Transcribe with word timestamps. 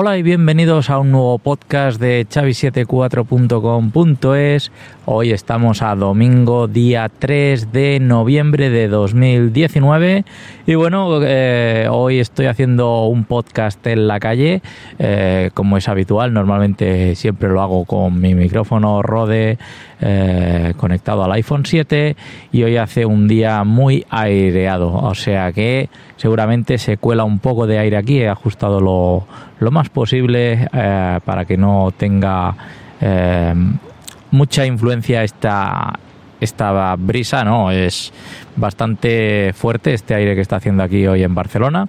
Hola 0.00 0.16
y 0.16 0.22
bienvenidos 0.22 0.90
a 0.90 1.00
un 1.00 1.10
nuevo 1.10 1.40
podcast 1.40 2.00
de 2.00 2.24
chavi74.com.es. 2.30 4.70
Hoy 5.06 5.32
estamos 5.32 5.82
a 5.82 5.96
domingo, 5.96 6.68
día 6.68 7.08
3 7.08 7.72
de 7.72 7.98
noviembre 7.98 8.70
de 8.70 8.86
2019. 8.86 10.24
Y 10.68 10.76
bueno, 10.76 11.18
eh, 11.24 11.88
hoy 11.90 12.20
estoy 12.20 12.46
haciendo 12.46 13.06
un 13.06 13.24
podcast 13.24 13.84
en 13.88 14.06
la 14.06 14.20
calle, 14.20 14.62
eh, 15.00 15.50
como 15.54 15.76
es 15.76 15.88
habitual. 15.88 16.32
Normalmente 16.32 17.16
siempre 17.16 17.48
lo 17.48 17.60
hago 17.60 17.84
con 17.84 18.20
mi 18.20 18.36
micrófono 18.36 19.02
Rode 19.02 19.58
eh, 20.00 20.74
conectado 20.76 21.24
al 21.24 21.32
iPhone 21.32 21.64
7. 21.64 22.16
Y 22.52 22.62
hoy 22.62 22.76
hace 22.76 23.04
un 23.04 23.28
día 23.28 23.64
muy 23.64 24.04
aireado, 24.10 24.92
o 24.92 25.14
sea 25.14 25.52
que 25.52 25.88
seguramente 26.16 26.78
se 26.78 26.96
cuela 26.96 27.24
un 27.24 27.38
poco 27.38 27.66
de 27.66 27.78
aire 27.78 27.96
aquí. 27.96 28.18
He 28.18 28.28
ajustado 28.28 28.80
lo, 28.80 29.26
lo 29.60 29.70
más 29.70 29.88
posible 29.88 30.68
para 31.24 31.44
que 31.44 31.56
no 31.56 31.92
tenga 31.96 32.54
mucha 34.30 34.66
influencia 34.66 35.22
esta, 35.22 35.98
esta 36.40 36.94
brisa, 36.96 37.44
¿no? 37.44 37.70
Es 37.70 38.12
bastante 38.56 39.52
fuerte 39.54 39.94
este 39.94 40.14
aire 40.14 40.34
que 40.34 40.40
está 40.40 40.56
haciendo 40.56 40.82
aquí 40.82 41.06
hoy 41.06 41.22
en 41.22 41.34
Barcelona. 41.34 41.88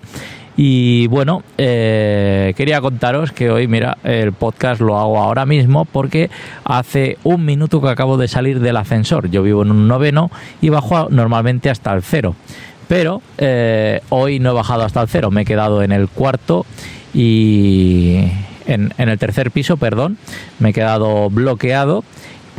Y 0.62 1.08
bueno, 1.08 1.42
eh, 1.58 2.54
quería 2.58 2.82
contaros 2.82 3.32
que 3.32 3.50
hoy, 3.50 3.70
mira, 3.70 3.98
el 4.04 4.34
podcast 4.34 4.82
lo 4.82 5.00
hago 5.00 5.18
ahora 5.18 5.46
mismo 5.46 5.86
porque 5.86 6.30
hace 6.66 7.18
un 7.24 7.46
minuto 7.46 7.82
que 7.82 7.88
acabo 7.88 8.18
de 8.18 8.28
salir 8.28 8.60
del 8.60 8.76
ascensor. 8.76 9.32
Yo 9.32 9.42
vivo 9.42 9.62
en 9.62 9.72
un 9.72 9.88
noveno 9.88 10.30
y 10.60 10.68
bajo 10.68 11.08
normalmente 11.12 11.70
hasta 11.70 11.94
el 11.94 12.04
cero. 12.04 12.36
Pero 12.90 13.22
eh, 13.38 14.02
hoy 14.10 14.40
no 14.40 14.50
he 14.50 14.54
bajado 14.54 14.84
hasta 14.84 15.02
el 15.02 15.08
cero, 15.08 15.32
me 15.32 15.44
he 15.44 15.46
quedado 15.46 15.82
en 15.82 15.94
el 15.94 16.10
cuarto 16.10 16.66
y 17.14 18.18
en, 18.66 18.94
en 18.98 19.08
el 19.08 19.18
tercer 19.18 19.52
piso, 19.52 19.78
perdón, 19.78 20.18
me 20.60 20.72
he 20.72 20.74
quedado 20.74 21.30
bloqueado 21.30 22.04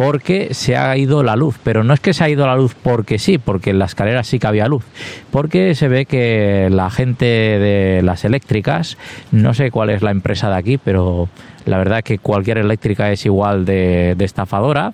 porque 0.00 0.54
se 0.54 0.78
ha 0.78 0.96
ido 0.96 1.22
la 1.22 1.36
luz, 1.36 1.58
pero 1.62 1.84
no 1.84 1.92
es 1.92 2.00
que 2.00 2.14
se 2.14 2.24
ha 2.24 2.30
ido 2.30 2.46
la 2.46 2.56
luz 2.56 2.74
porque 2.74 3.18
sí, 3.18 3.36
porque 3.36 3.68
en 3.68 3.78
la 3.78 3.84
escalera 3.84 4.24
sí 4.24 4.38
que 4.38 4.46
había 4.46 4.66
luz, 4.66 4.82
porque 5.30 5.74
se 5.74 5.88
ve 5.88 6.06
que 6.06 6.68
la 6.72 6.88
gente 6.88 7.26
de 7.26 8.00
las 8.02 8.24
eléctricas, 8.24 8.96
no 9.30 9.52
sé 9.52 9.70
cuál 9.70 9.90
es 9.90 10.00
la 10.00 10.10
empresa 10.10 10.48
de 10.48 10.56
aquí, 10.56 10.78
pero 10.78 11.28
la 11.66 11.78
verdad 11.78 12.02
que 12.02 12.18
cualquier 12.18 12.58
eléctrica 12.58 13.12
es 13.12 13.26
igual 13.26 13.64
de, 13.64 14.16
estafadora, 14.18 14.92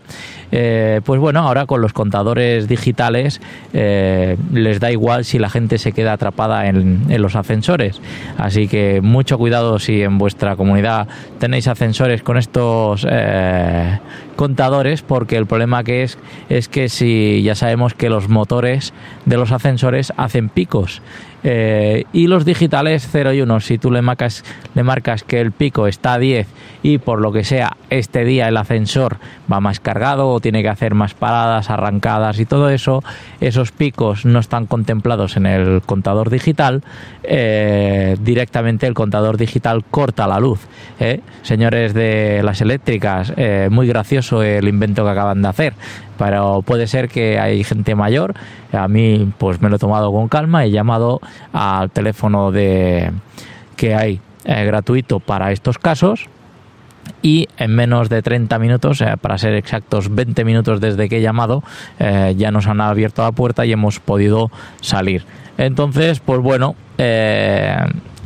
eh, 0.51 1.01
pues 1.05 1.21
bueno, 1.21 1.41
ahora 1.41 1.67
con 1.67 1.81
los 1.81 1.93
contadores 1.93 2.67
digitales 2.69 3.41
eh, 3.73 4.37
les 4.53 4.81
da 4.81 4.91
igual 4.91 5.25
si 5.25 5.39
la 5.39 5.51
gente 5.51 5.79
se 5.79 5.93
queda 5.93 6.15
atrapada 6.15 6.67
en, 6.67 7.07
los 7.09 7.37
ascensores. 7.37 8.01
Así 8.37 8.69
que 8.69 9.01
mucho 9.03 9.39
cuidado 9.39 9.79
si 9.79 10.03
en 10.03 10.19
vuestra 10.19 10.57
comunidad 10.57 11.07
tenéis 11.39 11.69
ascensores 11.69 12.23
con 12.23 12.37
estos 12.37 13.07
eh, 13.09 13.99
contadores, 14.37 15.03
porque 15.03 15.37
el 15.37 15.47
problema 15.47 15.83
que 15.83 16.03
es 16.03 16.19
es 16.49 16.69
que 16.69 16.89
si 16.89 17.43
ya 17.43 17.55
sabemos 17.55 17.95
que 17.95 18.11
los 18.11 18.29
motores 18.29 18.93
de 19.25 19.37
los 19.37 19.51
ascensores 19.51 20.13
hacen 20.17 20.49
picos 20.49 21.03
eh, 21.49 22.07
y 22.13 22.27
los 22.27 22.45
digitales 22.45 23.09
0 23.09 23.33
y 23.33 23.41
1, 23.41 23.61
si 23.61 23.79
tú 23.79 23.93
le 23.93 24.03
marcas, 24.03 24.43
le 24.75 24.83
marcas 24.83 25.23
que 25.23 25.41
el 25.41 25.53
pico 25.53 25.87
está 25.87 26.15
a 26.15 26.19
10 26.19 26.49
y 26.83 26.99
por 26.99 27.21
lo 27.21 27.31
que 27.31 27.45
sea 27.45 27.77
este 27.89 28.25
día 28.25 28.49
el 28.49 28.57
ascensor 28.57 29.19
va 29.51 29.61
más 29.61 29.79
cargado 29.79 30.29
o 30.29 30.41
tiene 30.41 30.63
que 30.63 30.69
hacer 30.69 30.95
más 30.95 31.15
paradas, 31.15 31.71
arrancadas 31.71 32.41
y 32.41 32.47
todo 32.47 32.69
eso, 32.69 33.05
esos 33.41 33.71
picos 33.71 34.25
no 34.25 34.41
están 34.41 34.67
contemplados 34.67 35.37
en 35.37 35.47
el 35.47 35.83
contador 35.83 36.31
digital, 36.31 36.83
eh, 37.23 38.17
directamente 38.21 38.89
el 38.89 38.95
contador 38.95 39.37
digital 39.37 39.85
corta 39.89 40.27
la 40.27 40.41
luz. 40.41 40.67
¿eh? 40.99 41.21
Señores 41.43 41.95
de 41.95 42.41
las 42.43 42.61
eléctricas, 42.61 43.33
muy 43.71 43.87
gracioso 43.87 44.43
el 44.43 44.67
invento 44.67 45.05
que 45.05 45.11
acaban 45.11 45.43
de 45.43 45.49
hacer 45.49 45.75
pero 46.19 46.63
puede 46.63 46.87
ser 46.87 47.09
que 47.09 47.39
hay 47.39 47.65
gente 47.65 47.95
mayor. 47.95 48.35
A 48.73 48.89
mí, 48.89 49.33
pues 49.39 49.61
me 49.61 49.69
lo 49.69 49.77
he 49.77 49.79
tomado 49.79 50.13
con 50.13 50.29
calma, 50.29 50.65
he 50.65 50.71
llamado 50.71 51.21
al 51.53 51.91
teléfono 51.91 52.51
de 52.53 53.13
que 53.77 53.95
hay 53.95 54.21
eh, 54.45 54.65
gratuito 54.65 55.21
para 55.21 55.53
estos 55.53 55.79
casos 55.79 56.29
y 57.23 57.49
en 57.57 57.75
menos 57.75 58.09
de 58.09 58.23
30 58.23 58.59
minutos, 58.59 59.01
eh, 59.01 59.15
para 59.21 59.39
ser 59.39 59.55
exactos 59.55 60.15
20 60.15 60.45
minutos 60.45 60.81
desde 60.81 61.09
que 61.09 61.19
he 61.19 61.21
llamado, 61.21 61.63
eh, 61.99 62.35
ya 62.37 62.51
nos 62.51 62.67
han 62.67 62.81
abierto 62.81 63.23
la 63.23 63.33
puerta 63.33 63.67
y 63.67 63.73
hemos 63.73 64.01
podido 64.01 64.51
salir. 64.81 65.25
Entonces, 65.59 66.21
pues 66.21 66.41
bueno, 66.41 66.77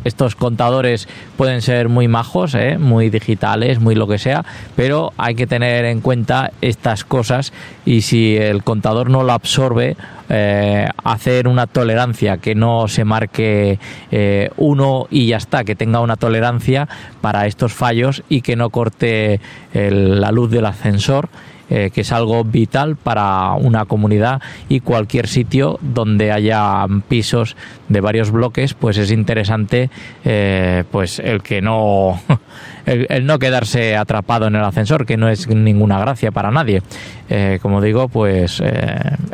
estos 0.05 0.34
contadores 0.34 1.09
pueden 1.37 1.62
ser 1.62 1.88
muy 1.88 2.09
majos, 2.09 2.55
¿eh? 2.55 2.78
muy 2.78 3.11
digitales, 3.11 3.81
muy 3.81 3.94
lo 3.94 4.06
que 4.06 4.19
sea, 4.19 4.44
pero 4.77 5.12
hay 5.16 5.34
que 5.34 5.47
tener 5.47 5.84
en 5.84 6.00
cuenta 6.00 6.53
estas 6.61 7.05
cosas 7.05 7.53
y 7.84 8.03
si 8.03 8.37
el 8.37 8.62
contador 8.62 9.10
no 9.10 9.22
lo 9.22 9.33
absorbe, 9.33 9.97
eh, 10.28 10.89
hacer 11.03 11.49
una 11.49 11.66
tolerancia, 11.66 12.39
que 12.39 12.55
no 12.55 12.87
se 12.89 13.05
marque 13.05 13.78
eh, 14.10 14.50
uno 14.56 15.06
y 15.10 15.27
ya 15.27 15.39
está, 15.39 15.65
que 15.65 15.75
tenga 15.75 16.00
una 16.00 16.16
tolerancia 16.16 16.89
para 17.21 17.47
estos 17.47 17.72
fallos 17.72 18.22
y 18.28 18.43
que 18.43 18.56
no 18.56 18.71
corte 18.71 19.41
la 19.72 20.31
luz 20.33 20.50
del 20.50 20.66
ascensor 20.66 21.28
eh, 21.72 21.91
que 21.94 22.00
es 22.00 22.10
algo 22.10 22.42
vital 22.42 22.97
para 22.97 23.53
una 23.53 23.84
comunidad 23.84 24.42
y 24.69 24.81
cualquier 24.81 25.28
sitio 25.28 25.78
donde 25.81 26.32
haya 26.32 26.84
pisos 27.08 27.56
de 27.88 28.00
varios 28.00 28.32
bloques, 28.32 28.75
pues 28.75 28.98
es 28.98 29.12
interesante 29.12 29.88
eh, 30.25 30.82
pues 30.91 31.20
el 31.20 31.42
que 31.42 31.62
no 31.62 32.20
el, 32.86 33.25
no 33.25 33.38
quedarse 33.38 33.97
atrapado 33.97 34.48
en 34.48 34.56
el 34.56 34.64
ascensor, 34.64 35.06
que 35.06 35.16
no 35.16 35.28
es 35.28 35.47
ninguna 35.47 36.00
gracia 36.00 36.32
para 36.32 36.50
nadie. 36.50 36.82
Eh, 37.28 37.60
como 37.62 37.80
digo, 37.80 38.09
pues 38.09 38.60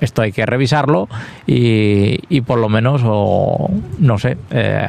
esto 0.02 0.20
hay 0.20 0.32
que 0.32 0.44
revisarlo 0.44 1.08
y, 1.46 2.20
y 2.28 2.42
por 2.42 2.58
lo 2.58 2.68
menos, 2.68 3.00
o 3.02 3.70
no 3.98 4.18
sé, 4.18 4.36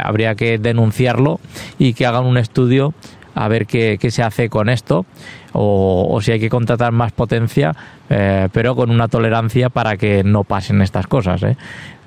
habría 0.04 0.36
que 0.36 0.58
denunciarlo 0.58 1.40
y 1.80 1.94
que 1.94 2.06
hagan 2.06 2.26
un 2.26 2.38
estudio 2.38 2.94
a 3.38 3.48
ver 3.48 3.66
qué, 3.66 3.98
qué 4.00 4.12
se 4.12 4.24
hace 4.24 4.50
con 4.50 4.70
esto 4.70 5.06
o, 5.60 6.20
si 6.22 6.32
hay 6.32 6.40
que 6.40 6.50
contratar 6.50 6.92
más 6.92 7.12
potencia, 7.12 7.76
eh, 8.10 8.48
pero 8.52 8.76
con 8.76 8.92
una 8.92 9.08
tolerancia 9.08 9.70
para 9.70 9.98
que 9.98 10.24
no 10.24 10.44
pasen 10.44 10.82
estas 10.82 11.08
cosas. 11.08 11.42
¿eh? 11.42 11.58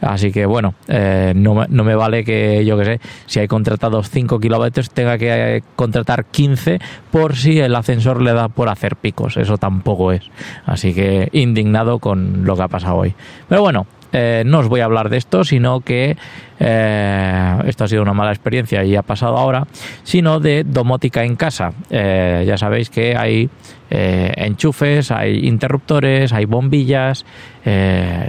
Así 0.01 0.31
que 0.31 0.47
bueno, 0.47 0.75
eh, 0.87 1.33
no, 1.35 1.67
no, 1.69 1.85
me 1.85 1.97
vale 1.97 2.25
que 2.25 2.65
yo 2.65 2.79
que 2.79 2.85
sé, 2.85 3.01
si 3.27 3.41
hay 3.41 3.49
contratados 3.49 4.09
5 4.11 4.39
kilovatios, 4.39 4.91
tenga 4.91 5.19
que 5.19 5.63
contratar 5.75 6.27
15 6.27 6.79
por 7.11 7.35
si 7.35 7.59
el 7.59 7.75
ascensor 7.75 8.23
le 8.23 8.33
da 8.33 8.49
por 8.49 8.69
hacer 8.69 8.97
picos. 8.97 9.37
Eso 9.37 9.59
tampoco 9.59 10.13
es. 10.13 10.23
Así 10.65 10.95
que 10.95 11.29
indignado 11.33 11.99
con 11.99 12.45
lo 12.45 12.55
que 12.55 12.63
ha 12.63 12.69
pasado 12.69 12.97
hoy. 12.97 13.15
Pero 13.49 13.63
bueno, 13.63 13.87
eh, 14.13 14.43
no 14.47 14.59
os 14.59 14.69
voy 14.69 14.81
a 14.81 14.85
hablar 14.85 15.09
de 15.09 15.17
esto, 15.17 15.45
sino 15.45 15.81
que 15.81 16.17
eh, 16.59 17.59
esto 17.67 17.85
ha 17.85 17.89
sido 17.89 18.03
una 18.03 18.13
mala 18.13 18.33
experiencia 18.33 18.85
y 18.85 18.97
ha 18.97 19.03
pasado 19.03 19.37
ahora, 19.37 19.67
sino 20.03 20.41
de 20.41 20.65
domótica 20.65 21.25
en 21.25 21.37
casa. 21.37 21.73
Eh, 21.91 22.45
ya 22.47 22.57
sabéis 22.57 22.91
que 22.91 23.17
hay 23.17 23.49
enchufes, 23.93 25.11
hay 25.11 25.49
interruptores, 25.49 26.33
hay 26.33 26.45
bombillas, 26.45 27.27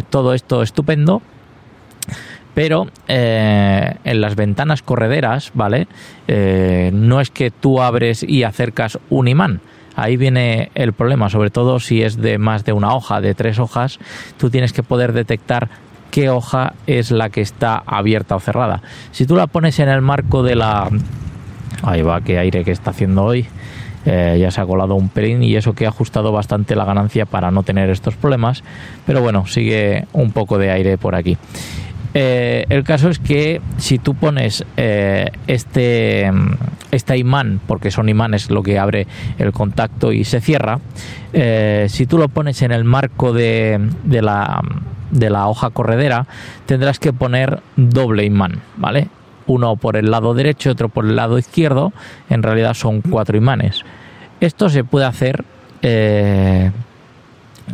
todo 0.10 0.34
esto 0.34 0.64
estupendo. 0.64 1.22
Pero 2.56 2.88
en 3.08 4.22
las 4.22 4.36
ventanas 4.36 4.82
correderas, 4.82 5.52
¿vale? 5.54 5.88
no 6.28 7.22
es 7.22 7.30
que 7.30 7.52
tú 7.52 7.80
abres 7.80 8.24
y 8.24 8.42
acercas 8.42 8.98
un 9.12 9.28
imán, 9.28 9.62
Ahí 9.96 10.18
viene 10.18 10.72
el 10.76 10.94
problema, 10.94 11.30
sobre 11.30 11.50
todo 11.50 11.80
si 11.80 12.02
es 12.02 12.18
de 12.18 12.38
más 12.38 12.64
de 12.66 12.74
una 12.74 12.94
hoja, 12.94 13.22
de 13.22 13.34
tres 13.36 13.60
hojas, 13.60 14.00
tú 14.38 14.50
tienes 14.50 14.74
que 14.74 14.84
poder 14.84 15.14
detectar 15.14 15.70
qué 16.12 16.30
hoja 16.30 16.74
es 16.88 17.12
la 17.12 17.30
que 17.30 17.42
está 17.42 17.82
abierta 17.86 18.36
o 18.36 18.40
cerrada. 18.40 18.82
Si 19.12 19.26
tú 19.26 19.36
la 19.36 19.48
pones 19.48 19.80
en 19.80 19.90
el 19.90 20.02
marco 20.02 20.44
de 20.44 20.56
la... 20.56 20.90
Ahí 21.84 22.02
va, 22.02 22.22
qué 22.22 22.38
aire 22.38 22.64
que 22.64 22.72
está 22.72 22.92
haciendo 22.92 23.24
hoy. 23.24 23.48
Eh, 24.06 24.38
ya 24.40 24.50
se 24.50 24.60
ha 24.62 24.66
colado 24.66 24.96
un 24.96 25.10
pelín 25.10 25.44
y 25.44 25.56
eso 25.56 25.74
que 25.74 25.86
ha 25.86 25.90
ajustado 25.90 26.32
bastante 26.32 26.76
la 26.76 26.86
ganancia 26.86 27.26
para 27.26 27.52
no 27.52 27.64
tener 27.64 27.90
estos 27.90 28.16
problemas. 28.16 28.64
Pero 29.06 29.22
bueno, 29.22 29.48
sigue 29.48 30.06
un 30.14 30.32
poco 30.32 30.58
de 30.58 30.72
aire 30.72 30.98
por 30.98 31.16
aquí. 31.16 31.38
Eh, 32.14 32.66
el 32.70 32.84
caso 32.84 33.10
es 33.10 33.20
que 33.20 33.62
si 33.78 33.98
tú 33.98 34.16
pones 34.16 34.66
eh, 34.76 35.32
este, 35.48 36.30
este 36.92 37.18
imán, 37.18 37.60
porque 37.68 37.92
son 37.92 38.10
imanes 38.10 38.50
lo 38.50 38.64
que 38.64 38.78
abre 38.78 39.08
el 39.38 39.52
contacto 39.52 40.12
y 40.12 40.24
se 40.24 40.42
cierra, 40.42 40.80
eh, 41.34 41.88
si 41.90 42.06
tú 42.06 42.18
lo 42.18 42.28
pones 42.30 42.62
en 42.62 42.72
el 42.72 42.84
marco 42.84 43.34
de, 43.34 43.80
de, 44.04 44.22
la, 44.22 44.62
de 45.10 45.30
la 45.30 45.48
hoja 45.48 45.70
corredera, 45.70 46.28
tendrás 46.66 47.00
que 47.00 47.14
poner 47.14 47.62
doble 47.76 48.26
imán, 48.26 48.62
¿vale? 48.78 49.08
Uno 49.48 49.76
por 49.76 49.98
el 49.98 50.12
lado 50.12 50.34
derecho 50.34 50.72
otro 50.72 50.90
por 50.90 51.06
el 51.06 51.16
lado 51.16 51.38
izquierdo. 51.38 51.92
En 52.30 52.44
realidad 52.44 52.74
son 52.74 53.02
cuatro 53.02 53.38
imanes. 53.38 53.84
Esto 54.40 54.70
se 54.70 54.84
puede 54.84 55.06
hacer, 55.06 55.44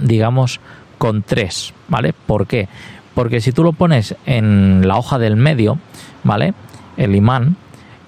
digamos, 0.01 0.59
con 0.97 1.23
tres, 1.23 1.73
¿vale? 1.87 2.13
¿Por 2.13 2.47
qué? 2.47 2.67
Porque 3.13 3.41
si 3.41 3.51
tú 3.51 3.63
lo 3.63 3.73
pones 3.73 4.15
en 4.25 4.87
la 4.87 4.97
hoja 4.97 5.19
del 5.19 5.35
medio, 5.35 5.77
¿vale? 6.23 6.53
El 6.97 7.15
imán, 7.15 7.57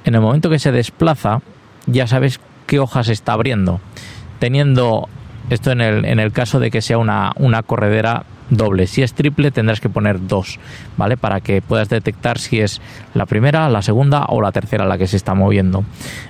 en 0.06 0.16
el 0.16 0.22
momento 0.22 0.50
que 0.50 0.60
se 0.60 0.72
desplaza, 0.72 1.42
ya 1.86 2.07
sabes 2.07 2.40
qué 2.68 2.80
hojas 2.80 3.10
está 3.10 3.34
abriendo. 3.34 3.80
Teniendo 4.40 5.10
esto 5.50 5.72
en 5.72 5.81
el, 5.81 6.06
en 6.06 6.19
el 6.19 6.31
caso 6.31 6.60
de 6.60 6.72
que 6.72 6.81
sea 6.81 6.98
una, 6.98 7.31
una 7.36 7.63
corredera 7.63 8.25
doble. 8.50 8.88
Si 8.88 9.01
es 9.01 9.13
triple 9.13 9.51
tendrás 9.51 9.80
que 9.80 9.90
poner 9.90 10.28
dos, 10.28 10.60
¿vale? 10.98 11.18
Para 11.18 11.42
que 11.42 11.62
puedas 11.62 11.90
detectar 11.90 12.40
si 12.40 12.60
es 12.60 12.81
la 13.13 13.25
primera, 13.25 13.69
la 13.69 13.81
segunda 13.81 14.25
o 14.30 14.42
la 14.42 14.51
tercera 14.51 14.86
la 14.86 14.98
que 14.98 15.07
se 15.07 15.18
está 15.18 15.34
moviendo, 15.34 15.84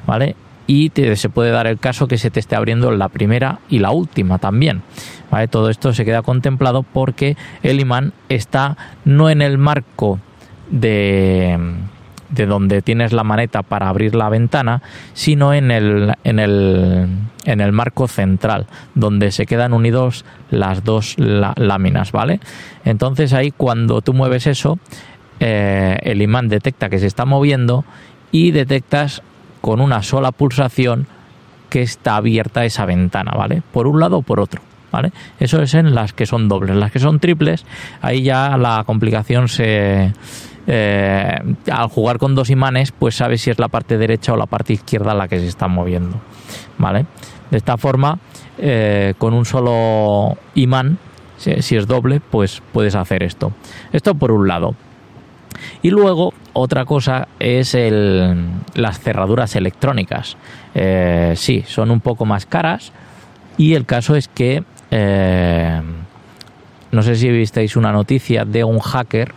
¿vale? 0.05 0.35
Y 0.67 0.91
se 1.15 1.29
puede 1.29 1.49
dar 1.49 1.65
el 1.65 1.79
caso 1.79 2.07
que 2.07 2.19
se 2.19 2.29
te 2.29 2.39
esté 2.39 2.55
abriendo 2.55 2.91
la 2.91 3.09
primera 3.09 3.59
y 3.69 3.79
la 3.79 3.89
última 3.89 4.37
también. 4.37 4.83
¿vale? 5.31 5.47
Todo 5.47 5.71
esto 5.71 5.93
se 5.93 6.05
queda 6.05 6.21
contemplado 6.21 6.83
porque 6.83 7.37
el 7.63 7.79
imán 7.79 8.13
está 8.29 8.77
no 9.03 9.31
en 9.31 9.41
el 9.41 9.57
marco 9.57 10.19
de 10.69 11.57
de 12.29 12.45
donde 12.45 12.81
tienes 12.81 13.13
la 13.13 13.23
maneta 13.23 13.63
para 13.63 13.89
abrir 13.89 14.15
la 14.15 14.29
ventana, 14.29 14.81
sino 15.13 15.53
en 15.53 15.71
el, 15.71 16.13
en 16.23 16.39
el, 16.39 17.07
en 17.45 17.61
el 17.61 17.71
marco 17.71 18.07
central, 18.07 18.67
donde 18.95 19.31
se 19.31 19.45
quedan 19.45 19.73
unidos 19.73 20.25
las 20.51 20.83
dos 20.83 21.15
láminas, 21.17 22.11
¿vale? 22.11 22.39
Entonces 22.85 23.33
ahí 23.33 23.51
cuando 23.51 24.01
tú 24.01 24.13
mueves 24.13 24.47
eso, 24.47 24.79
eh, 25.39 25.97
el 26.03 26.21
imán 26.21 26.49
detecta 26.49 26.89
que 26.89 26.99
se 26.99 27.07
está 27.07 27.25
moviendo 27.25 27.85
y 28.31 28.51
detectas 28.51 29.21
con 29.61 29.81
una 29.81 30.03
sola 30.03 30.31
pulsación 30.31 31.07
que 31.69 31.81
está 31.81 32.15
abierta 32.15 32.65
esa 32.65 32.85
ventana, 32.85 33.31
¿vale? 33.35 33.61
Por 33.71 33.87
un 33.87 33.99
lado 33.99 34.17
o 34.17 34.21
por 34.21 34.39
otro. 34.39 34.61
¿Vale? 34.91 35.11
Eso 35.39 35.61
es 35.61 35.75
en 35.75 35.93
las 35.93 36.13
que 36.13 36.25
son 36.25 36.47
dobles. 36.47 36.75
Las 36.75 36.91
que 36.91 36.97
son 36.97 37.19
triples, 37.19 37.63
ahí 38.01 38.23
ya 38.23 38.57
la 38.57 38.83
complicación 38.87 39.47
se, 39.47 40.13
eh, 40.71 41.35
al 41.71 41.87
jugar 41.87 42.19
con 42.19 42.35
dos 42.35 42.51
imanes, 42.51 42.91
pues 42.91 43.15
sabes 43.15 43.41
si 43.41 43.49
es 43.49 43.57
la 43.57 43.69
parte 43.69 43.97
derecha 43.97 44.33
o 44.33 44.37
la 44.37 44.45
parte 44.45 44.73
izquierda 44.73 45.15
la 45.15 45.27
que 45.27 45.39
se 45.39 45.47
está 45.47 45.67
moviendo. 45.67 46.17
¿Vale? 46.77 47.07
De 47.49 47.57
esta 47.57 47.75
forma, 47.77 48.19
eh, 48.59 49.15
con 49.17 49.33
un 49.33 49.45
solo 49.45 50.37
imán, 50.53 50.99
si, 51.37 51.75
es 51.75 51.87
doble, 51.87 52.19
pues 52.19 52.61
puedes 52.71 52.93
hacer 52.93 53.23
esto. 53.23 53.51
Esto 53.91 54.13
por 54.13 54.31
un 54.31 54.47
lado. 54.47 54.75
Y 55.81 55.89
luego, 55.89 56.33
otra 56.53 56.85
cosa 56.85 57.27
es 57.39 57.73
el, 57.73 58.49
las 58.75 58.99
cerraduras 58.99 59.55
electrónicas. 59.55 60.37
Eh, 60.75 61.33
sí, 61.35 61.63
son 61.65 61.89
un 61.89 61.99
poco 61.99 62.25
más 62.25 62.45
caras. 62.45 62.91
Y 63.57 63.73
el 63.73 63.87
caso 63.87 64.15
es 64.15 64.27
que, 64.27 64.63
no 66.91 67.01
sé 67.01 67.15
si 67.15 67.29
visteis 67.29 67.75
una 67.75 67.91
noticia 67.91 68.45
de 68.45 68.63
un 68.63 68.77
hacker 68.77 69.33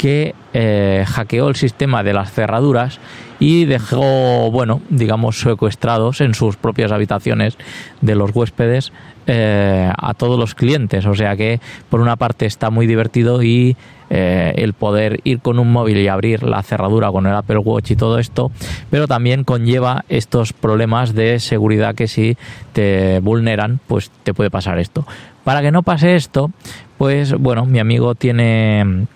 que 0.00 0.34
eh, 0.54 1.04
hackeó 1.06 1.50
el 1.50 1.56
sistema 1.56 2.02
de 2.02 2.14
las 2.14 2.32
cerraduras 2.32 2.98
y 3.38 3.66
dejó, 3.66 4.50
bueno, 4.50 4.80
digamos, 4.88 5.38
secuestrados 5.40 6.22
en 6.22 6.32
sus 6.32 6.56
propias 6.56 6.90
habitaciones 6.90 7.58
de 8.00 8.14
los 8.14 8.34
huéspedes 8.34 8.94
eh, 9.26 9.92
a 9.94 10.14
todos 10.14 10.38
los 10.38 10.54
clientes. 10.54 11.04
O 11.04 11.14
sea 11.14 11.36
que, 11.36 11.60
por 11.90 12.00
una 12.00 12.16
parte, 12.16 12.46
está 12.46 12.70
muy 12.70 12.86
divertido 12.86 13.42
y 13.42 13.76
eh, 14.08 14.54
el 14.56 14.72
poder 14.72 15.20
ir 15.24 15.40
con 15.40 15.58
un 15.58 15.70
móvil 15.70 15.98
y 15.98 16.08
abrir 16.08 16.44
la 16.44 16.62
cerradura 16.62 17.10
con 17.12 17.26
el 17.26 17.34
Apple 17.34 17.58
Watch 17.58 17.90
y 17.90 17.96
todo 17.96 18.18
esto, 18.18 18.50
pero 18.88 19.06
también 19.06 19.44
conlleva 19.44 20.06
estos 20.08 20.54
problemas 20.54 21.14
de 21.14 21.40
seguridad 21.40 21.94
que 21.94 22.08
si 22.08 22.38
te 22.72 23.20
vulneran, 23.20 23.80
pues 23.86 24.10
te 24.22 24.32
puede 24.32 24.48
pasar 24.48 24.78
esto. 24.78 25.06
Para 25.44 25.60
que 25.60 25.70
no 25.70 25.82
pase 25.82 26.16
esto, 26.16 26.50
pues 26.96 27.34
bueno, 27.34 27.66
mi 27.66 27.80
amigo 27.80 28.14
tiene 28.14 29.06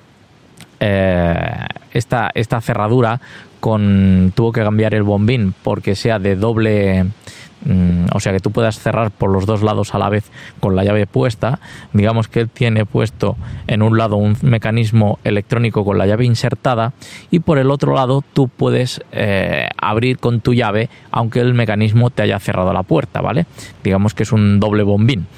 eh, 0.87 1.67
esta, 1.93 2.31
esta 2.35 2.61
cerradura 2.61 3.19
con 3.59 4.33
tuvo 4.35 4.53
que 4.53 4.63
cambiar 4.63 4.93
el 4.93 5.03
bombín 5.03 5.55
porque 5.63 5.97
sea 5.97 6.19
de 6.19 6.37
doble 6.37 7.05
mm, 7.65 8.07
o 8.13 8.21
sea 8.21 8.33
que 8.33 8.41
tú 8.41 8.51
puedas 8.51 8.79
cerrar 8.79 9.11
por 9.11 9.31
los 9.31 9.47
dos 9.47 9.63
lados 9.63 9.95
a 9.95 9.99
la 9.99 10.11
vez 10.11 10.31
con 10.61 10.77
la 10.77 10.85
llave 10.85 11.07
puesta. 11.07 11.59
Digamos 11.95 12.29
que 12.29 12.41
él 12.41 12.51
tiene 12.51 12.85
puesto 12.85 13.37
en 13.67 13.81
un 13.81 13.97
lado 13.97 14.17
un 14.17 14.37
mecanismo 14.43 15.19
electrónico 15.25 15.87
con 15.87 15.97
la 15.97 16.07
llave 16.07 16.27
insertada 16.27 16.93
y 17.31 17.39
por 17.39 17.57
el 17.57 17.71
otro 17.71 17.95
lado 17.95 18.23
tú 18.35 18.49
puedes 18.49 19.01
eh, 19.13 19.71
abrir 19.79 20.19
con 20.19 20.41
tu 20.41 20.53
llave 20.53 20.91
aunque 21.11 21.41
el 21.41 21.55
mecanismo 21.55 22.11
te 22.11 22.21
haya 22.21 22.39
cerrado 22.41 22.75
la 22.75 22.83
puerta 22.83 23.23
vale 23.23 23.47
digamos 23.83 24.13
que 24.13 24.25
es 24.25 24.33
un 24.33 24.61
doble 24.61 24.83
bombín. 24.83 25.29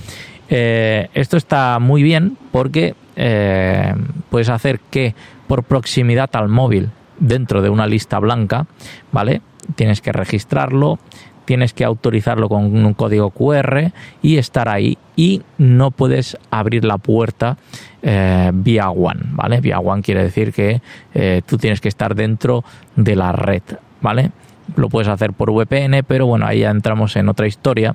Eh, 0.49 1.08
esto 1.14 1.37
está 1.37 1.78
muy 1.78 2.02
bien 2.02 2.37
porque 2.50 2.96
puedes 3.16 4.48
hacer 4.50 4.78
que 4.90 5.14
por 5.46 5.64
proximidad 5.64 6.30
al 6.34 6.48
móvil 6.48 6.90
dentro 7.18 7.62
de 7.62 7.70
una 7.70 7.86
lista 7.86 8.18
blanca, 8.18 8.66
¿vale? 9.12 9.40
Tienes 9.74 10.00
que 10.00 10.12
registrarlo, 10.12 10.98
tienes 11.46 11.72
que 11.72 11.84
autorizarlo 11.84 12.48
con 12.48 12.84
un 12.84 12.94
código 12.94 13.30
QR 13.30 13.92
y 14.20 14.36
estar 14.36 14.68
ahí 14.68 14.98
y 15.14 15.42
no 15.58 15.90
puedes 15.90 16.36
abrir 16.50 16.84
la 16.84 16.98
puerta 16.98 17.56
eh, 18.02 18.50
vía 18.52 18.90
One, 18.90 19.20
¿vale? 19.30 19.60
Vía 19.60 19.78
One 19.78 20.02
quiere 20.02 20.22
decir 20.22 20.52
que 20.52 20.82
eh, 21.14 21.42
tú 21.46 21.56
tienes 21.56 21.80
que 21.80 21.88
estar 21.88 22.14
dentro 22.14 22.64
de 22.96 23.16
la 23.16 23.32
red, 23.32 23.62
¿vale? 24.00 24.32
Lo 24.74 24.88
puedes 24.88 25.08
hacer 25.08 25.32
por 25.32 25.52
VPN, 25.52 26.02
pero 26.06 26.26
bueno, 26.26 26.46
ahí 26.46 26.60
ya 26.60 26.70
entramos 26.70 27.16
en 27.16 27.28
otra 27.28 27.46
historia. 27.46 27.94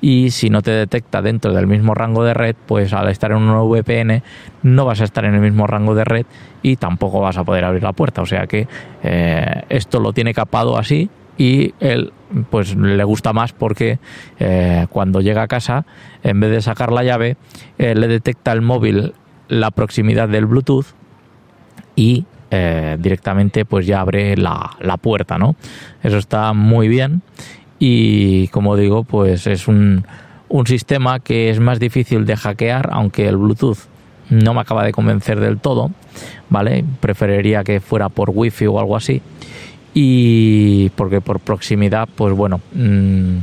Y 0.00 0.30
si 0.30 0.50
no 0.50 0.62
te 0.62 0.70
detecta 0.70 1.22
dentro 1.22 1.52
del 1.52 1.66
mismo 1.66 1.94
rango 1.94 2.24
de 2.24 2.34
red, 2.34 2.54
pues 2.66 2.92
al 2.92 3.08
estar 3.08 3.32
en 3.32 3.38
una 3.38 3.62
VPN 3.62 4.22
no 4.62 4.84
vas 4.84 5.00
a 5.00 5.04
estar 5.04 5.24
en 5.24 5.34
el 5.34 5.40
mismo 5.40 5.66
rango 5.66 5.94
de 5.94 6.04
red 6.04 6.26
y 6.62 6.76
tampoco 6.76 7.20
vas 7.20 7.36
a 7.36 7.44
poder 7.44 7.64
abrir 7.64 7.82
la 7.82 7.92
puerta, 7.92 8.22
o 8.22 8.26
sea 8.26 8.46
que 8.46 8.66
eh, 9.02 9.62
esto 9.68 10.00
lo 10.00 10.12
tiene 10.12 10.32
capado 10.32 10.78
así 10.78 11.10
y 11.36 11.74
él 11.80 12.12
pues 12.50 12.76
le 12.76 13.02
gusta 13.04 13.32
más 13.32 13.52
porque 13.52 13.98
eh, 14.38 14.86
cuando 14.90 15.20
llega 15.20 15.42
a 15.42 15.48
casa 15.48 15.84
en 16.22 16.40
vez 16.40 16.50
de 16.50 16.62
sacar 16.62 16.92
la 16.92 17.02
llave 17.02 17.36
eh, 17.78 17.94
le 17.94 18.08
detecta 18.08 18.52
el 18.52 18.62
móvil 18.62 19.14
la 19.48 19.70
proximidad 19.70 20.28
del 20.28 20.46
Bluetooth 20.46 20.86
y 21.96 22.24
eh, 22.56 22.96
directamente 23.00 23.64
pues 23.64 23.84
ya 23.84 24.00
abre 24.00 24.36
la, 24.36 24.70
la, 24.78 24.96
puerta, 24.96 25.38
¿no? 25.38 25.56
Eso 26.04 26.18
está 26.18 26.52
muy 26.52 26.86
bien 26.86 27.22
y 27.80 28.46
como 28.48 28.76
digo, 28.76 29.02
pues 29.02 29.48
es 29.48 29.66
un, 29.66 30.06
un 30.48 30.66
sistema 30.68 31.18
que 31.18 31.50
es 31.50 31.58
más 31.58 31.80
difícil 31.80 32.26
de 32.26 32.36
hackear, 32.36 32.90
aunque 32.92 33.26
el 33.26 33.36
Bluetooth 33.36 33.78
no 34.30 34.54
me 34.54 34.60
acaba 34.60 34.84
de 34.84 34.92
convencer 34.92 35.40
del 35.40 35.58
todo, 35.58 35.90
¿vale? 36.48 36.84
Preferiría 37.00 37.64
que 37.64 37.80
fuera 37.80 38.08
por 38.08 38.30
wifi 38.32 38.66
o 38.66 38.78
algo 38.78 38.96
así. 38.96 39.20
Y 39.94 40.90
porque 40.90 41.20
por 41.20 41.40
proximidad, 41.40 42.08
pues 42.14 42.34
bueno, 42.34 42.60
mm, 42.72 43.36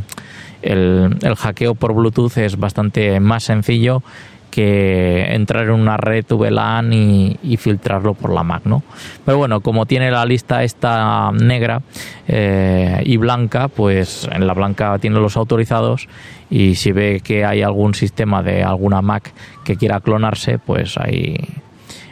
el, 0.62 1.17
el, 1.21 1.35
hackeo 1.35 1.75
por 1.75 1.93
Bluetooth 1.93 2.38
es 2.38 2.57
bastante 2.57 3.19
más 3.19 3.43
sencillo 3.43 4.03
que 4.51 5.34
entrar 5.34 5.63
en 5.63 5.72
una 5.72 5.98
red 5.98 6.25
VLAN 6.29 6.93
y, 6.93 7.58
filtrarlo 7.58 8.13
por 8.13 8.34
la 8.34 8.43
Mac, 8.43 8.63
¿no? 8.65 8.84
Pero 9.25 9.38
bueno, 9.38 9.62
como 9.62 9.86
tiene 9.86 10.12
la 10.12 10.25
lista 10.25 10.63
esta 10.63 11.31
negra 11.31 11.81
eh, 12.27 13.01
y 13.05 13.17
blanca, 13.17 13.67
pues 13.67 14.27
en 14.31 14.46
la 14.46 14.53
blanca 14.53 14.98
tiene 15.00 15.20
los 15.20 15.38
autorizados 15.38 16.08
y 16.50 16.75
si 16.75 16.91
ve 16.91 17.22
que 17.24 17.46
hay 17.46 17.62
algún 17.62 17.93
sistema 17.93 18.43
de 18.43 18.63
alguna 18.63 19.01
Mac 19.01 19.31
que 19.63 19.77
quiera 19.77 20.01
clonarse, 20.01 20.60
pues 20.60 20.98
ahí 20.98 21.38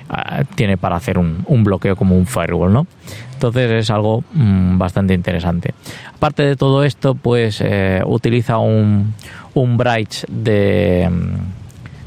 ah, 0.10 0.44
tiene 0.56 0.78
para 0.78 0.96
hacer 0.96 1.18
un, 1.18 1.64
bloqueo 1.64 1.96
como 1.96 2.16
un 2.16 2.26
firewall, 2.26 2.72
¿no? 2.72 2.88
Entonces 3.34 3.72
es 3.72 3.90
algo 3.90 4.24
mmm, 4.34 4.78
bastante 4.78 5.14
interesante. 5.14 5.74
Aparte 6.16 6.44
de 6.44 6.56
todo 6.56 6.84
esto, 6.84 7.16
pues 7.16 7.62
eh, 7.62 8.02
utiliza 8.06 8.60
un, 8.60 9.14
un 9.54 9.78
Bright 9.78 10.26
de 10.30 11.10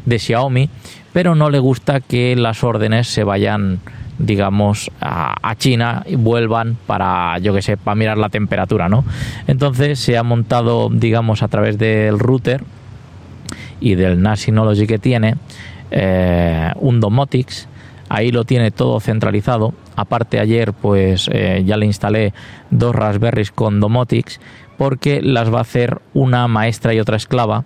de 0.06 0.18
Xiaomi, 0.18 0.68
pero 1.12 1.34
no 1.34 1.50
le 1.50 1.58
gusta 1.58 2.00
que 2.00 2.36
las 2.36 2.64
órdenes 2.64 3.08
se 3.08 3.24
vayan 3.24 3.80
digamos 4.18 4.90
a, 5.00 5.54
China 5.56 6.04
y 6.06 6.16
vuelvan 6.16 6.76
para 6.86 7.38
yo 7.38 7.52
que 7.54 7.62
sé 7.62 7.76
para 7.76 7.94
mirar 7.94 8.18
la 8.18 8.28
temperatura 8.28 8.88
no 8.88 9.04
entonces 9.48 9.98
se 9.98 10.16
ha 10.16 10.22
montado 10.22 10.90
digamos 10.90 11.42
a 11.42 11.48
través 11.48 11.78
del 11.78 12.18
router 12.18 12.62
y 13.80 13.96
del 13.96 14.22
NAS 14.22 14.40
Synology 14.40 14.86
que 14.86 14.98
tiene 14.98 15.34
eh, 15.90 16.72
un 16.76 17.00
Domotics. 17.00 17.68
Ahí 18.08 18.30
lo 18.30 18.44
tiene 18.44 18.70
todo 18.70 19.00
centralizado. 19.00 19.74
Aparte 19.96 20.38
ayer 20.38 20.72
pues 20.72 21.28
eh, 21.32 21.62
ya 21.66 21.76
le 21.76 21.86
instalé 21.86 22.32
dos 22.70 22.94
Raspberries 22.94 23.50
con 23.50 23.80
Domotics 23.80 24.40
porque 24.76 25.20
las 25.22 25.52
va 25.52 25.58
a 25.58 25.62
hacer 25.62 26.00
una 26.14 26.48
maestra 26.48 26.94
y 26.94 27.00
otra 27.00 27.16
esclava 27.16 27.64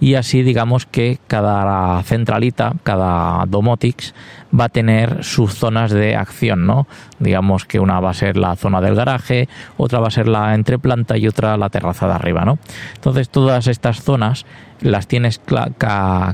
y 0.00 0.14
así 0.14 0.42
digamos 0.42 0.86
que 0.86 1.18
cada 1.26 2.02
centralita, 2.02 2.74
cada 2.82 3.44
domotics 3.46 4.14
va 4.58 4.64
a 4.64 4.68
tener 4.68 5.24
sus 5.24 5.54
zonas 5.54 5.90
de 5.90 6.16
acción, 6.16 6.66
¿no? 6.66 6.86
Digamos 7.18 7.64
que 7.64 7.80
una 7.80 8.00
va 8.00 8.10
a 8.10 8.14
ser 8.14 8.36
la 8.36 8.56
zona 8.56 8.80
del 8.80 8.94
garaje, 8.94 9.48
otra 9.76 10.00
va 10.00 10.08
a 10.08 10.10
ser 10.10 10.28
la 10.28 10.54
entreplanta 10.54 11.16
y 11.16 11.28
otra 11.28 11.56
la 11.56 11.68
terraza 11.68 12.06
de 12.06 12.14
arriba, 12.14 12.44
¿no? 12.44 12.58
Entonces 12.94 13.28
todas 13.28 13.66
estas 13.66 14.02
zonas 14.02 14.46
las 14.80 15.06
tienes 15.06 15.40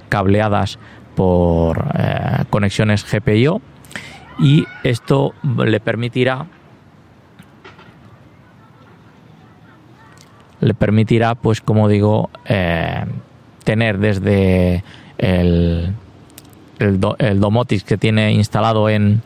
cableadas 0.09 0.79
por 1.15 1.87
eh, 1.97 2.45
conexiones 2.51 3.05
GPIO 3.11 3.61
y 4.39 4.67
esto 4.83 5.35
le 5.65 5.81
permitirá 5.81 6.47
le 10.61 10.75
permitirá, 10.75 11.35
pues 11.35 11.61
como 11.61 11.89
digo, 11.89 12.31
eh, 12.47 13.05
tener 13.65 13.99
desde 13.99 14.85
el, 15.19 15.93
el, 16.79 17.01
que 17.87 17.97
tiene 17.99 18.33
instalado 18.33 18.89
en, 18.89 19.23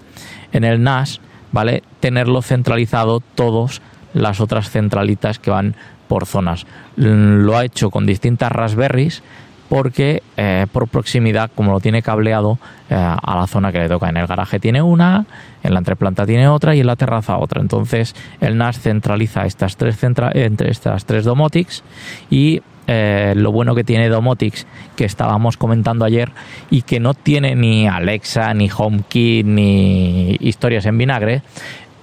en 0.52 0.64
el 0.64 0.82
NAS, 0.82 1.20
¿vale? 1.52 1.82
Tenerlo 2.00 2.42
centralizado 2.42 3.20
todos 3.20 3.82
las 4.14 4.40
otras 4.40 4.70
centralitas 4.70 5.38
que 5.38 5.50
van 5.50 5.75
por 6.08 6.26
zonas. 6.26 6.66
Lo 6.97 7.56
ha 7.56 7.64
hecho 7.64 7.90
con 7.90 8.06
distintas 8.06 8.50
Raspberries 8.50 9.23
porque 9.68 10.22
eh, 10.37 10.66
por 10.72 10.88
proximidad, 10.88 11.50
como 11.54 11.72
lo 11.72 11.80
tiene 11.80 12.02
cableado 12.02 12.58
eh, 12.88 12.94
a 12.94 13.37
la 13.37 13.46
zona 13.46 13.70
que 13.72 13.78
le 13.78 13.88
toca. 13.88 14.08
En 14.08 14.16
el 14.16 14.26
garaje 14.26 14.58
tiene 14.58 14.82
una, 14.82 15.26
en 15.62 15.72
la 15.72 15.78
entreplanta 15.78 16.26
tiene 16.26 16.48
otra 16.48 16.75
y 16.75 16.80
en 16.80 16.87
la 16.87 16.96
terraza 16.96 17.38
otra. 17.38 17.60
Entonces 17.60 18.14
el 18.40 18.56
NAS 18.56 18.80
centraliza 18.80 19.44
estas 19.44 19.76
tres, 19.76 19.98
entre 20.02 20.70
estas 20.70 21.04
tres 21.04 21.25
domotics 21.25 21.84
y 22.30 22.62
eh, 22.90 23.34
lo 23.37 23.52
bueno 23.52 23.75
que 23.75 23.84
tiene 23.84 24.08
Domotics, 24.08 24.66
que 24.96 25.04
estábamos 25.04 25.58
comentando 25.58 26.06
ayer, 26.06 26.30
y 26.70 26.82
que 26.82 27.00
no 27.00 27.12
tiene 27.12 27.54
ni 27.54 27.87
Alexa, 27.87 28.54
ni 28.54 28.70
HomeKit, 28.75 29.44
ni 29.44 30.38
historias 30.40 30.87
en 30.87 30.96
vinagre, 30.96 31.42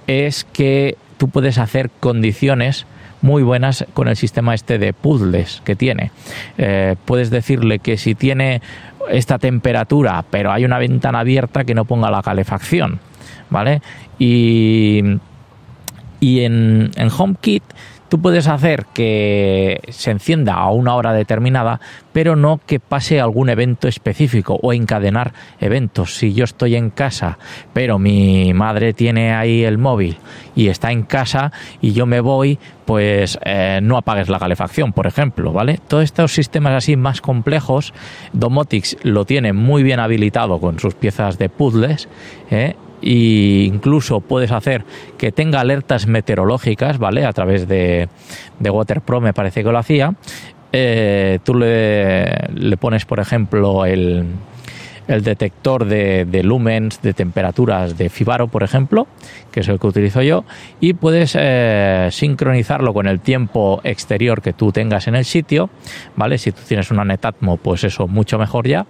es 0.06 0.44
que 0.44 0.96
tú 1.18 1.28
puedes 1.28 1.58
hacer 1.58 1.90
condiciones 1.98 2.86
muy 3.26 3.42
buenas 3.42 3.84
con 3.92 4.06
el 4.06 4.14
sistema 4.14 4.54
este 4.54 4.78
de 4.78 4.92
puzzles 4.92 5.60
que 5.64 5.74
tiene. 5.74 6.12
Eh, 6.56 6.94
puedes 7.04 7.28
decirle 7.28 7.80
que 7.80 7.96
si 7.96 8.14
tiene 8.14 8.62
esta 9.10 9.38
temperatura, 9.38 10.24
pero 10.30 10.52
hay 10.52 10.64
una 10.64 10.78
ventana 10.78 11.20
abierta 11.20 11.64
que 11.64 11.74
no 11.74 11.84
ponga 11.84 12.08
la 12.10 12.22
calefacción, 12.22 13.00
¿vale? 13.50 13.82
Y, 14.20 15.02
y 16.20 16.40
en, 16.40 16.92
en 16.96 17.08
HomeKit 17.10 17.64
Tú 18.08 18.20
puedes 18.20 18.46
hacer 18.46 18.86
que 18.94 19.80
se 19.88 20.12
encienda 20.12 20.54
a 20.54 20.70
una 20.70 20.94
hora 20.94 21.12
determinada, 21.12 21.80
pero 22.12 22.36
no 22.36 22.60
que 22.64 22.78
pase 22.78 23.20
algún 23.20 23.48
evento 23.48 23.88
específico 23.88 24.58
o 24.62 24.72
encadenar 24.72 25.32
eventos. 25.60 26.16
Si 26.16 26.32
yo 26.32 26.44
estoy 26.44 26.76
en 26.76 26.90
casa, 26.90 27.38
pero 27.72 27.98
mi 27.98 28.54
madre 28.54 28.92
tiene 28.92 29.34
ahí 29.34 29.64
el 29.64 29.78
móvil 29.78 30.18
y 30.54 30.68
está 30.68 30.92
en 30.92 31.02
casa 31.02 31.52
y 31.80 31.92
yo 31.92 32.06
me 32.06 32.20
voy, 32.20 32.58
pues 32.84 33.38
eh, 33.44 33.80
no 33.82 33.96
apagues 33.96 34.28
la 34.28 34.38
calefacción, 34.38 34.92
por 34.92 35.08
ejemplo, 35.08 35.52
¿vale? 35.52 35.80
Todos 35.88 36.04
estos 36.04 36.32
sistemas 36.32 36.74
así 36.74 36.96
más 36.96 37.20
complejos, 37.20 37.92
Domotics 38.32 38.96
lo 39.02 39.24
tiene 39.24 39.52
muy 39.52 39.82
bien 39.82 39.98
habilitado 39.98 40.60
con 40.60 40.78
sus 40.78 40.94
piezas 40.94 41.38
de 41.38 41.48
puzzles, 41.48 42.08
¿eh? 42.50 42.76
E 43.02 43.64
incluso 43.64 44.20
puedes 44.20 44.52
hacer 44.52 44.84
que 45.18 45.32
tenga 45.32 45.60
alertas 45.60 46.06
meteorológicas, 46.06 46.98
¿vale? 46.98 47.24
A 47.24 47.32
través 47.32 47.68
de, 47.68 48.08
de 48.58 48.70
WaterPro 48.70 49.20
me 49.20 49.32
parece 49.32 49.62
que 49.62 49.70
lo 49.70 49.78
hacía. 49.78 50.14
Eh, 50.72 51.38
tú 51.44 51.54
le, 51.54 52.26
le 52.54 52.76
pones, 52.76 53.04
por 53.04 53.20
ejemplo, 53.20 53.84
el, 53.84 54.26
el 55.08 55.22
detector 55.22 55.84
de, 55.84 56.40
lumens, 56.42 57.00
de 57.02 57.12
temperaturas 57.12 57.96
de 57.96 58.08
Fibaro, 58.08 58.48
por 58.48 58.62
ejemplo, 58.62 59.06
que 59.50 59.60
es 59.60 59.68
el 59.68 59.78
que 59.78 59.86
utilizo 59.86 60.22
yo, 60.22 60.44
y 60.80 60.94
puedes 60.94 61.36
eh, 61.38 62.08
sincronizarlo 62.10 62.92
con 62.92 63.06
el 63.06 63.20
tiempo 63.20 63.80
exterior 63.84 64.42
que 64.42 64.52
tú 64.52 64.72
tengas 64.72 65.06
en 65.08 65.14
el 65.14 65.24
sitio, 65.24 65.70
¿vale? 66.16 66.38
Si 66.38 66.52
tú 66.52 66.60
tienes 66.66 66.90
una 66.90 67.04
Netatmo, 67.04 67.56
pues 67.56 67.84
eso, 67.84 68.08
mucho 68.08 68.38
mejor 68.38 68.66
ya, 68.66 68.86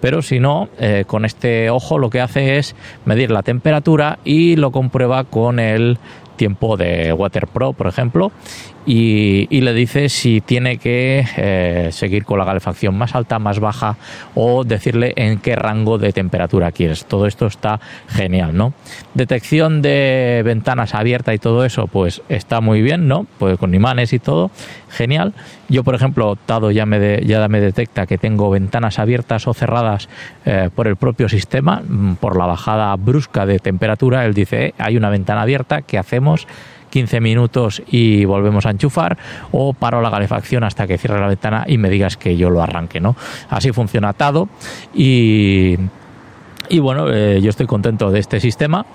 pero 0.00 0.22
si 0.22 0.40
no, 0.40 0.68
eh, 0.78 1.04
con 1.06 1.24
este 1.24 1.70
ojo 1.70 1.98
lo 1.98 2.10
que 2.10 2.20
hace 2.20 2.58
es 2.58 2.74
medir 3.04 3.30
la 3.30 3.42
temperatura 3.42 4.18
y 4.24 4.56
lo 4.56 4.70
comprueba 4.70 5.24
con 5.24 5.58
el 5.58 5.98
tiempo 6.36 6.78
de 6.78 7.12
WaterPro, 7.12 7.74
por 7.74 7.88
ejemplo, 7.88 8.32
y, 8.90 9.60
le 9.60 9.74
dice 9.74 10.08
si 10.08 10.40
tiene 10.40 10.78
que 10.78 11.22
eh, 11.36 11.90
seguir 11.92 12.24
con 12.24 12.38
la 12.38 12.46
calefacción 12.46 12.96
más 12.96 13.14
alta, 13.14 13.38
más 13.38 13.60
baja 13.60 13.96
o 14.34 14.64
decirle 14.64 15.12
en 15.16 15.40
qué 15.40 15.56
rango 15.56 15.98
de 15.98 16.10
temperatura 16.12 16.72
quieres. 16.72 17.04
Todo 17.04 17.26
esto 17.26 17.46
está 17.46 17.80
genial, 18.08 18.56
¿no? 18.56 18.72
Detección 19.12 19.82
de 19.82 20.40
ventanas 20.42 20.94
abiertas 20.94 21.34
y 21.34 21.38
todo 21.38 21.66
eso, 21.66 21.86
pues 21.86 22.22
está 22.30 22.62
muy 22.62 22.80
bien, 22.80 23.08
¿no? 23.08 23.26
Pues 23.38 23.58
con 23.58 23.74
imanes 23.74 24.14
y 24.14 24.18
todo, 24.18 24.50
genial. 24.88 25.34
Yo, 25.68 25.84
por 25.84 25.94
ejemplo, 25.94 26.36
Tado 26.46 26.70
ya 26.70 26.86
me, 26.86 27.20
ya 27.26 27.46
me 27.48 27.60
detecta 27.60 28.06
que 28.06 28.16
tengo 28.16 28.48
ventanas 28.48 28.98
abiertas 28.98 29.46
o 29.46 29.52
cerradas 29.52 30.08
eh, 30.46 30.70
por 30.74 30.88
el 30.88 30.96
propio 30.96 31.28
sistema, 31.28 31.82
mm, 31.86 32.14
por 32.14 32.38
la 32.38 32.46
bajada 32.46 32.96
brusca 32.96 33.44
de 33.44 33.58
temperatura. 33.58 34.24
Él 34.24 34.32
dice, 34.32 34.68
eh, 34.68 34.74
hay 34.78 34.96
una 34.96 35.10
ventana 35.10 35.42
abierta, 35.42 35.82
¿qué 35.82 35.98
hacemos? 35.98 36.46
15 36.90 37.20
minutos 37.20 37.82
y 37.86 38.24
volvemos 38.24 38.66
a 38.66 38.70
enchufar 38.70 39.16
o 39.52 39.72
paro 39.72 40.00
la 40.00 40.10
calefacción 40.10 40.64
hasta 40.64 40.86
que 40.86 40.98
cierre 40.98 41.20
la 41.20 41.28
ventana 41.28 41.64
y 41.66 41.78
me 41.78 41.90
digas 41.90 42.16
que 42.16 42.36
yo 42.36 42.50
lo 42.50 42.62
arranque, 42.62 43.00
¿no? 43.00 43.16
Así 43.50 43.72
funciona 43.72 44.10
atado 44.10 44.48
y, 44.94 45.76
y 46.68 46.78
bueno, 46.78 47.12
eh, 47.12 47.40
yo 47.42 47.50
estoy 47.50 47.66
contento 47.66 48.10
de 48.10 48.20
este 48.20 48.40
sistema. 48.40 48.86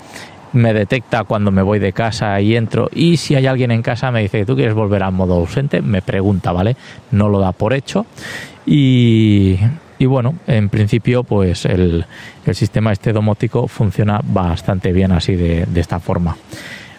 Me 0.52 0.72
detecta 0.72 1.24
cuando 1.24 1.50
me 1.50 1.62
voy 1.62 1.80
de 1.80 1.92
casa 1.92 2.40
y 2.40 2.54
entro 2.54 2.88
y 2.94 3.16
si 3.16 3.34
hay 3.34 3.46
alguien 3.46 3.72
en 3.72 3.82
casa 3.82 4.12
me 4.12 4.22
dice 4.22 4.46
tú 4.46 4.54
quieres 4.54 4.74
volver 4.74 5.02
a 5.02 5.10
modo 5.10 5.34
ausente 5.34 5.82
me 5.82 6.00
pregunta 6.00 6.52
vale 6.52 6.76
no 7.10 7.28
lo 7.28 7.40
da 7.40 7.50
por 7.50 7.72
hecho. 7.72 8.06
Y, 8.64 9.58
y 9.98 10.06
bueno 10.06 10.36
en 10.46 10.68
principio 10.68 11.24
pues 11.24 11.64
el, 11.64 12.06
el, 12.46 12.54
sistema 12.54 12.92
este 12.92 13.12
domótico 13.12 13.66
funciona 13.66 14.20
bastante 14.22 14.92
bien 14.92 15.10
así 15.10 15.34
de, 15.34 15.66
de 15.66 15.80
esta 15.80 15.98
forma 15.98 16.36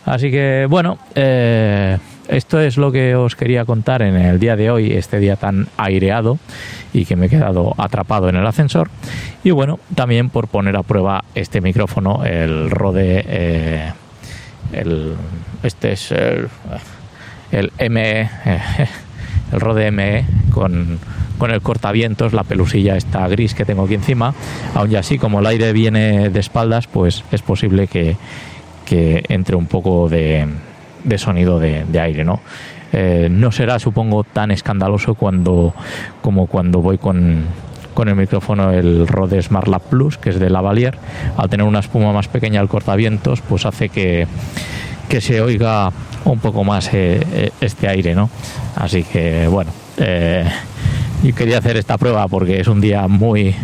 Así 0.06 0.30
que 0.32 0.68
bueno, 0.70 1.00
eh, 1.16 1.98
esto 2.28 2.60
es 2.60 2.78
lo 2.78 2.92
que 2.92 3.16
os 3.16 3.36
quería 3.36 3.66
contar 3.66 4.02
en 4.02 4.16
el 4.16 4.40
día 4.40 4.56
de 4.56 4.70
hoy, 4.70 4.94
este 4.94 5.20
día 5.20 5.36
tan 5.36 5.68
aireado 5.78 6.38
y 6.94 7.06
que 7.06 7.16
me 7.16 7.26
he 7.26 7.30
quedado 7.30 7.74
atrapado 7.78 8.30
en 8.30 8.36
el 8.36 8.46
ascensor. 8.46 8.90
Y 9.44 9.52
bueno, 9.52 9.80
también 9.94 10.30
por 10.30 10.48
poner 10.48 10.76
a 10.76 10.84
prueba 10.84 11.24
este 11.34 11.62
micrófono, 11.62 12.24
el 12.24 12.72
Rode, 12.72 13.26
eh, 13.28 13.92
el, 14.74 15.16
este 15.64 15.92
es 15.94 16.12
el, 16.12 16.50
el 17.52 17.72
ME, 17.90 18.30
el 19.52 19.60
Rode 19.60 19.92
ME 19.92 20.26
con, 20.52 21.00
con 21.38 21.52
el 21.52 21.62
cortavientos, 21.62 22.34
la 22.34 22.44
pelusilla 22.44 22.96
está 22.96 23.28
gris 23.28 23.54
que 23.54 23.66
tengo 23.66 23.84
aquí 23.84 23.96
encima. 23.96 24.34
Aún 24.74 24.96
así, 24.96 25.18
como 25.18 25.40
el 25.40 25.46
aire 25.46 25.74
viene 25.74 26.30
de 26.30 26.40
espaldas, 26.40 26.88
pues 26.88 27.24
es 27.32 27.42
posible 27.42 27.88
que 27.88 28.18
que 28.86 29.24
entre 29.30 29.56
un 29.56 29.66
poco 29.66 30.08
de, 30.08 30.48
sonido 31.18 31.60
de, 31.60 32.00
aire, 32.00 32.24
¿no? 32.24 32.40
Eh, 32.94 33.28
no 33.30 33.52
será, 33.52 33.80
supongo, 33.80 34.24
tan 34.24 34.52
escandaloso 34.52 35.16
cuando 35.16 35.74
como 36.22 36.48
cuando 36.48 36.82
voy 36.82 36.98
con, 36.98 37.44
con 37.94 38.08
el 38.08 38.16
micrófono 38.16 38.72
el 38.72 39.08
Rode 39.08 39.42
Smart 39.42 39.68
Plus, 39.90 40.18
que 40.18 40.30
es 40.30 40.40
de 40.40 40.50
Lavalier. 40.50 40.98
Al 41.36 41.50
tener 41.50 41.66
una 41.66 41.80
espuma 41.80 42.14
más 42.14 42.28
pequeña 42.28 42.62
al 42.62 42.70
cortavientos, 42.70 43.42
pues 43.42 43.66
hace 43.66 43.90
que, 43.90 44.28
que 45.10 45.20
se 45.20 45.42
oiga 45.42 45.92
un 46.24 46.40
poco 46.40 46.64
más 46.64 46.94
eh, 46.94 47.22
eh, 47.34 47.50
este 47.60 47.88
aire, 47.90 48.16
¿no? 48.16 48.30
Así 48.76 49.04
que, 49.04 49.48
bueno, 49.48 49.72
yo 51.24 51.34
quería 51.34 51.58
hacer 51.58 51.78
esta 51.78 51.98
prueba 51.98 52.28
porque 52.28 52.60
es 52.60 52.68
un 52.68 52.80
día 52.82 53.08
muy 53.08 53.56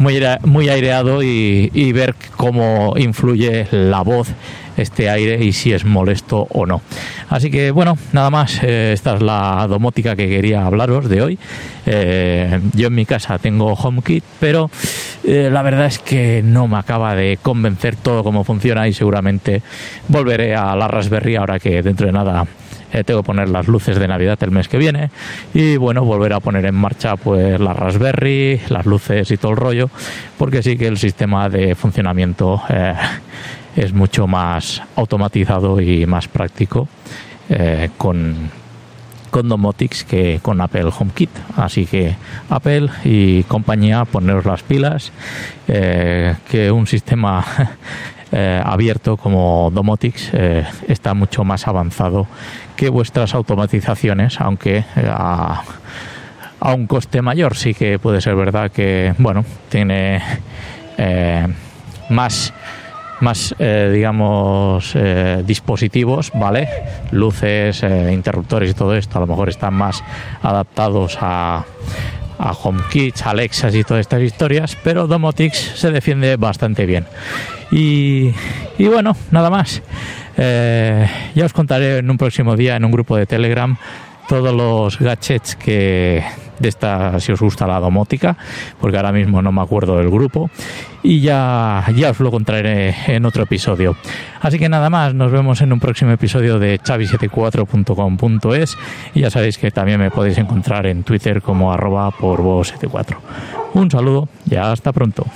muy, 0.00 0.68
aireado 0.68 1.22
y, 1.22 1.92
ver 1.92 2.14
cómo 2.36 2.94
influye 2.96 3.66
la 3.70 4.00
voz 4.00 4.28
este 4.76 5.10
aire 5.10 5.44
y 5.44 5.52
si 5.52 5.72
es 5.72 5.84
molesto 5.84 6.46
o 6.50 6.64
no. 6.64 6.80
Así 7.28 7.50
que 7.50 7.70
bueno, 7.70 7.98
nada 8.12 8.30
más, 8.30 8.62
eh, 8.62 8.92
esta 8.94 9.16
es 9.16 9.22
la 9.22 9.66
domótica 9.68 10.16
que 10.16 10.28
quería 10.28 10.64
hablaros 10.64 11.08
de 11.08 11.20
hoy. 11.20 11.38
Eh, 11.84 12.60
yo 12.72 12.86
en 12.86 12.94
mi 12.94 13.04
casa 13.04 13.38
tengo 13.38 13.74
HomeKit, 13.74 14.24
pero 14.38 14.70
eh, 15.24 15.50
la 15.52 15.62
verdad 15.62 15.86
es 15.86 15.98
que 15.98 16.40
no 16.42 16.66
me 16.66 16.78
acaba 16.78 17.14
de 17.14 17.38
convencer 17.42 17.96
todo 17.96 18.24
cómo 18.24 18.42
funciona 18.42 18.88
y 18.88 18.94
seguramente 18.94 19.60
volveré 20.08 20.54
a 20.54 20.74
la 20.76 20.88
Raspberry 20.88 21.36
ahora 21.36 21.58
que 21.58 21.82
dentro 21.82 22.06
de 22.06 22.12
nada 22.12 22.46
eh, 22.92 23.04
tengo 23.04 23.22
que 23.22 23.26
poner 23.26 23.48
las 23.48 23.68
luces 23.68 23.98
de 23.98 24.08
Navidad 24.08 24.38
el 24.42 24.50
mes 24.50 24.68
que 24.68 24.78
viene 24.78 25.10
y 25.54 25.76
bueno, 25.76 26.04
volver 26.04 26.32
a 26.32 26.40
poner 26.40 26.64
en 26.66 26.74
marcha 26.74 27.16
pues 27.16 27.60
la 27.60 27.72
Raspberry, 27.72 28.60
las 28.68 28.86
luces 28.86 29.30
y 29.30 29.36
todo 29.36 29.52
el 29.52 29.56
rollo, 29.56 29.90
porque 30.38 30.62
sí 30.62 30.76
que 30.76 30.86
el 30.86 30.98
sistema 30.98 31.48
de 31.48 31.74
funcionamiento 31.74 32.62
eh, 32.68 32.94
es 33.76 33.92
mucho 33.92 34.26
más 34.26 34.82
automatizado 34.96 35.80
y 35.80 36.04
más 36.06 36.26
práctico 36.26 36.88
eh, 37.48 37.90
con, 37.96 38.50
con 39.30 39.48
Domotics 39.48 40.04
que 40.04 40.40
con 40.42 40.60
Apple 40.60 40.90
HomeKit. 40.98 41.30
Así 41.56 41.86
que 41.86 42.16
Apple 42.48 42.88
y 43.04 43.44
compañía, 43.44 44.04
poneros 44.04 44.44
las 44.44 44.62
pilas, 44.62 45.12
que 45.66 46.72
un 46.72 46.88
sistema 46.88 47.44
abierto 48.32 49.16
como 49.16 49.70
Domotics 49.72 50.32
está 50.86 51.14
mucho 51.14 51.44
más 51.44 51.66
avanzado 51.66 52.26
que 52.80 52.88
vuestras 52.88 53.34
automatizaciones, 53.34 54.40
aunque 54.40 54.78
eh, 54.78 54.84
a, 55.06 55.62
un 56.62 56.86
coste 56.86 57.20
mayor. 57.20 57.54
Sí 57.54 57.74
que 57.74 57.98
puede 57.98 58.22
ser 58.22 58.36
verdad 58.36 58.70
que, 58.70 59.14
bueno, 59.18 59.44
tiene 59.68 60.22
eh, 60.96 61.46
más 62.08 62.54
más 63.20 63.54
eh, 63.58 63.90
digamos 63.92 64.92
eh, 64.94 65.42
dispositivos, 65.44 66.32
¿vale? 66.34 66.68
Luces, 67.10 67.82
eh, 67.82 68.10
interruptores 68.14 68.70
y 68.70 68.74
todo 68.74 68.96
esto 68.96 69.18
a 69.18 69.20
lo 69.20 69.26
mejor 69.26 69.50
están 69.50 69.74
más 69.74 70.02
adaptados 70.40 71.18
a 71.20 71.66
a 72.40 72.52
HomeKit, 72.52 73.22
Alexas 73.24 73.74
y 73.74 73.84
todas 73.84 74.00
estas 74.00 74.22
historias, 74.22 74.76
pero 74.82 75.06
Domotix 75.06 75.56
se 75.76 75.90
defiende 75.90 76.36
bastante 76.36 76.86
bien. 76.86 77.06
Y, 77.70 78.32
y 78.78 78.86
bueno, 78.86 79.16
nada 79.30 79.50
más. 79.50 79.82
ya 80.36 81.44
os 81.44 81.52
contaré 81.52 81.98
en 81.98 82.10
un 82.10 82.16
próximo 82.16 82.56
día 82.56 82.76
en 82.76 82.84
un 82.84 82.90
grupo 82.90 83.16
de 83.16 83.26
Telegram 83.26 83.76
todos 84.30 84.54
los 84.54 84.96
gadgets 85.00 85.56
que 85.56 86.22
de 86.60 86.68
esta 86.68 87.18
si 87.18 87.32
os 87.32 87.40
gusta 87.40 87.66
la 87.66 87.80
domótica 87.80 88.36
porque 88.80 88.96
ahora 88.96 89.10
mismo 89.10 89.42
no 89.42 89.50
me 89.50 89.60
acuerdo 89.60 89.96
del 89.96 90.08
grupo 90.08 90.48
y 91.02 91.20
ya 91.20 91.84
ya 91.96 92.10
os 92.10 92.20
lo 92.20 92.30
contaré 92.30 92.94
en 93.08 93.26
otro 93.26 93.42
episodio. 93.42 93.96
Así 94.40 94.60
que 94.60 94.68
nada 94.68 94.88
más 94.88 95.14
nos 95.14 95.32
vemos 95.32 95.62
en 95.62 95.72
un 95.72 95.80
próximo 95.80 96.12
episodio 96.12 96.60
de 96.60 96.78
chavi74.com.es 96.78 98.76
y 99.14 99.20
ya 99.22 99.30
sabéis 99.30 99.58
que 99.58 99.72
también 99.72 99.98
me 99.98 100.12
podéis 100.12 100.38
encontrar 100.38 100.86
en 100.86 101.02
twitter 101.02 101.42
como 101.42 101.72
arroba 101.72 102.12
por 102.12 102.38
74 102.64 103.20
un 103.74 103.90
saludo 103.90 104.28
y 104.48 104.54
hasta 104.54 104.92
pronto 104.92 105.26